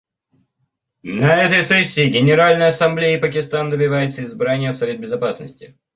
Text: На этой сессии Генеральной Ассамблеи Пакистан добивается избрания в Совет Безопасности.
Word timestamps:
На 1.03 1.43
этой 1.43 1.61
сессии 1.63 2.09
Генеральной 2.09 2.69
Ассамблеи 2.69 3.17
Пакистан 3.19 3.69
добивается 3.69 4.25
избрания 4.25 4.71
в 4.71 4.75
Совет 4.75 4.99
Безопасности. 4.99 5.77